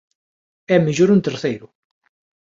[0.75, 1.65] É mellor un terceiro.